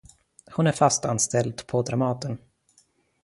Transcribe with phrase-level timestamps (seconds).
[0.55, 2.37] Hon är fast anställd på dramaten.